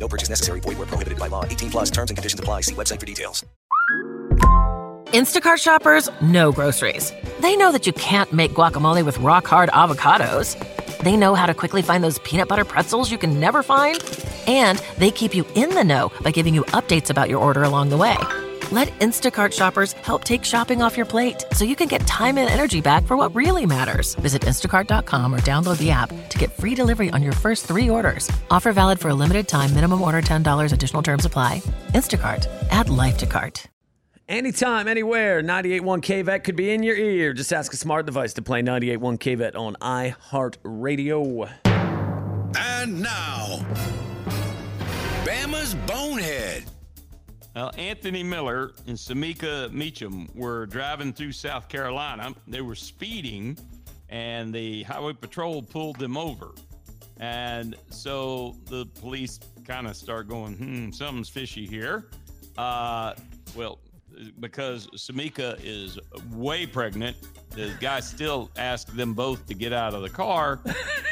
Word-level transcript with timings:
No 0.00 0.08
purchase 0.08 0.30
necessary. 0.30 0.60
Void 0.60 0.78
where 0.78 0.86
prohibited 0.86 1.18
by 1.18 1.28
law. 1.28 1.44
18 1.44 1.70
plus 1.70 1.90
terms 1.90 2.10
and 2.10 2.16
conditions 2.16 2.40
apply. 2.40 2.62
See 2.62 2.74
website 2.74 2.98
for 2.98 3.06
details. 3.06 3.44
Instacart 5.12 5.56
shoppers 5.56 6.08
know 6.20 6.52
groceries. 6.52 7.12
They 7.40 7.56
know 7.56 7.72
that 7.72 7.84
you 7.84 7.92
can't 7.92 8.32
make 8.32 8.52
guacamole 8.52 9.04
with 9.04 9.18
rock 9.18 9.46
hard 9.46 9.68
avocados. 9.70 10.56
They 11.02 11.16
know 11.16 11.34
how 11.34 11.46
to 11.46 11.54
quickly 11.54 11.82
find 11.82 12.04
those 12.04 12.20
peanut 12.20 12.46
butter 12.48 12.64
pretzels 12.64 13.10
you 13.10 13.18
can 13.18 13.40
never 13.40 13.62
find. 13.64 13.98
And 14.46 14.78
they 14.98 15.10
keep 15.10 15.34
you 15.34 15.44
in 15.56 15.70
the 15.70 15.82
know 15.82 16.12
by 16.22 16.30
giving 16.30 16.54
you 16.54 16.62
updates 16.66 17.10
about 17.10 17.28
your 17.28 17.40
order 17.40 17.64
along 17.64 17.88
the 17.88 17.96
way. 17.96 18.16
Let 18.72 18.88
Instacart 19.00 19.52
shoppers 19.52 19.94
help 19.94 20.22
take 20.22 20.44
shopping 20.44 20.80
off 20.80 20.96
your 20.96 21.06
plate 21.06 21.44
so 21.52 21.64
you 21.64 21.74
can 21.74 21.88
get 21.88 22.06
time 22.06 22.38
and 22.38 22.48
energy 22.48 22.80
back 22.80 23.04
for 23.04 23.16
what 23.16 23.34
really 23.34 23.66
matters. 23.66 24.14
Visit 24.16 24.42
instacart.com 24.42 25.34
or 25.34 25.40
download 25.40 25.78
the 25.78 25.90
app 25.90 26.10
to 26.28 26.38
get 26.38 26.52
free 26.52 26.76
delivery 26.76 27.10
on 27.10 27.20
your 27.20 27.32
first 27.32 27.66
three 27.66 27.90
orders. 27.90 28.30
Offer 28.48 28.72
valid 28.72 29.00
for 29.00 29.08
a 29.08 29.14
limited 29.14 29.48
time, 29.48 29.74
minimum 29.74 30.02
order 30.02 30.22
$10, 30.22 30.72
additional 30.72 31.02
terms 31.02 31.24
apply. 31.24 31.62
Instacart, 31.88 32.46
add 32.70 32.88
life 32.88 33.18
to 33.18 33.26
cart. 33.26 33.66
Anytime, 34.28 34.86
anywhere, 34.86 35.42
98.1 35.42 36.24
KVET 36.24 36.44
could 36.44 36.54
be 36.54 36.70
in 36.70 36.84
your 36.84 36.94
ear. 36.94 37.32
Just 37.32 37.52
ask 37.52 37.72
a 37.72 37.76
smart 37.76 38.06
device 38.06 38.34
to 38.34 38.42
play 38.42 38.62
98.1 38.62 39.18
KVET 39.18 39.56
on 39.56 39.74
iHeartRadio. 39.80 41.50
And 42.56 43.02
now, 43.02 43.66
Bama's 45.24 45.74
Bonehead. 45.74 46.62
Well, 47.54 47.72
Anthony 47.76 48.22
Miller 48.22 48.72
and 48.86 48.96
Samika 48.96 49.72
Meacham 49.72 50.28
were 50.34 50.66
driving 50.66 51.12
through 51.12 51.32
South 51.32 51.68
Carolina. 51.68 52.32
They 52.46 52.60
were 52.60 52.76
speeding, 52.76 53.58
and 54.08 54.54
the 54.54 54.84
highway 54.84 55.14
patrol 55.14 55.62
pulled 55.62 55.98
them 55.98 56.16
over. 56.16 56.52
And 57.18 57.76
so 57.90 58.56
the 58.66 58.86
police 59.00 59.40
kind 59.64 59.86
of 59.86 59.96
start 59.96 60.28
going, 60.28 60.54
hmm, 60.54 60.90
something's 60.90 61.28
fishy 61.28 61.66
here. 61.66 62.08
Uh, 62.56 63.14
well, 63.56 63.80
because 64.38 64.86
Samika 64.96 65.58
is 65.62 65.98
way 66.32 66.66
pregnant, 66.66 67.16
the 67.50 67.72
guy 67.80 68.00
still 68.00 68.50
asked 68.56 68.96
them 68.96 69.12
both 69.12 69.46
to 69.46 69.54
get 69.54 69.72
out 69.72 69.92
of 69.92 70.02
the 70.02 70.10
car. 70.10 70.60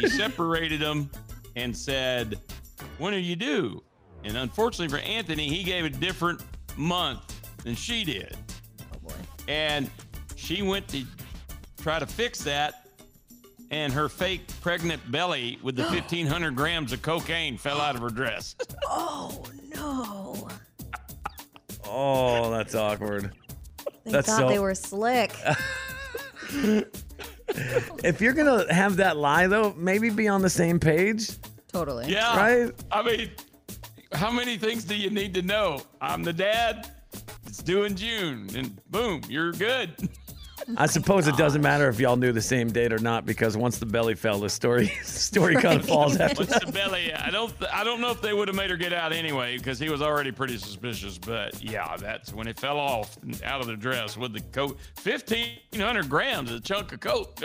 He 0.00 0.08
separated 0.08 0.80
them 0.80 1.10
and 1.56 1.76
said, 1.76 2.38
When 2.98 3.12
are 3.12 3.18
you 3.18 3.36
due? 3.36 3.82
And 4.24 4.36
unfortunately 4.36 4.88
for 4.96 5.02
Anthony, 5.04 5.48
he 5.48 5.62
gave 5.62 5.84
a 5.84 5.90
different 5.90 6.40
month 6.76 7.40
than 7.64 7.74
she 7.74 8.04
did. 8.04 8.36
Oh 8.94 8.98
boy. 9.08 9.14
And 9.48 9.90
she 10.36 10.62
went 10.62 10.88
to 10.88 11.04
try 11.80 11.98
to 11.98 12.06
fix 12.06 12.40
that, 12.44 12.86
and 13.70 13.92
her 13.92 14.08
fake 14.08 14.42
pregnant 14.60 15.10
belly 15.10 15.58
with 15.62 15.76
the 15.76 15.82
1,500 15.90 16.54
grams 16.54 16.92
of 16.92 17.02
cocaine 17.02 17.56
fell 17.58 17.80
out 17.80 17.94
of 17.96 18.02
her 18.02 18.10
dress. 18.10 18.54
Oh 18.86 19.42
no. 19.74 20.48
Oh, 21.88 22.50
that's 22.50 22.74
awkward. 22.74 23.32
They 24.04 24.12
That's 24.12 24.26
thought 24.28 24.40
so- 24.40 24.48
they 24.48 24.58
were 24.58 24.74
slick. 24.74 25.32
If 28.04 28.20
you're 28.22 28.32
going 28.32 28.66
to 28.66 28.72
have 28.72 28.96
that 28.96 29.16
lie, 29.18 29.46
though, 29.46 29.74
maybe 29.76 30.08
be 30.10 30.26
on 30.26 30.40
the 30.42 30.48
same 30.50 30.80
page. 30.80 31.30
totally. 31.70 32.06
Yeah. 32.10 32.34
Right? 32.36 32.72
I 32.90 33.02
mean, 33.02 33.30
how 34.14 34.30
many 34.30 34.56
things 34.56 34.84
do 34.84 34.94
you 34.94 35.10
need 35.10 35.34
to 35.34 35.42
know? 35.42 35.82
I'm 36.00 36.22
the 36.22 36.32
dad. 36.32 36.90
It's 37.46 37.62
due 37.62 37.84
in 37.84 37.96
June, 37.96 38.48
and 38.56 38.80
boom, 38.90 39.22
you're 39.28 39.52
good. 39.52 40.08
I 40.76 40.86
suppose 40.86 41.26
it 41.26 41.36
doesn't 41.36 41.60
matter 41.60 41.88
if 41.88 41.98
y'all 41.98 42.16
knew 42.16 42.32
the 42.32 42.40
same 42.42 42.70
date 42.70 42.92
or 42.92 42.98
not 42.98 43.26
because 43.26 43.56
once 43.56 43.78
the 43.78 43.86
belly 43.86 44.14
fell, 44.14 44.38
the 44.38 44.48
story 44.48 44.86
the 45.02 45.08
story 45.08 45.56
kind 45.56 45.80
of 45.80 45.86
falls 45.86 46.16
after 46.16 46.44
What's 46.44 46.64
the 46.64 46.70
belly? 46.70 47.12
I 47.12 47.30
don't. 47.30 47.52
I 47.72 47.84
don't 47.84 48.00
know 48.00 48.10
if 48.10 48.22
they 48.22 48.32
would 48.32 48.48
have 48.48 48.56
made 48.56 48.70
her 48.70 48.76
get 48.76 48.92
out 48.92 49.12
anyway 49.12 49.58
because 49.58 49.78
he 49.78 49.88
was 49.88 50.02
already 50.02 50.30
pretty 50.30 50.58
suspicious. 50.58 51.18
But 51.18 51.62
yeah, 51.62 51.96
that's 51.96 52.32
when 52.32 52.46
it 52.46 52.58
fell 52.58 52.78
off 52.78 53.18
out 53.44 53.60
of 53.60 53.66
the 53.66 53.76
dress 53.76 54.16
with 54.16 54.32
the 54.32 54.40
coat. 54.40 54.78
Fifteen 54.96 55.58
hundred 55.76 56.08
grams, 56.08 56.50
a 56.50 56.60
chunk 56.60 56.92
of 56.92 57.00
coat. 57.00 57.42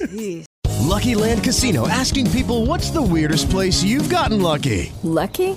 Lucky 0.88 1.14
Land 1.14 1.44
Casino 1.44 1.86
asking 1.88 2.30
people 2.30 2.64
what's 2.66 2.90
the 2.90 3.02
weirdest 3.02 3.50
place 3.50 3.82
you've 3.82 4.08
gotten 4.08 4.40
lucky? 4.40 4.92
Lucky? 5.02 5.56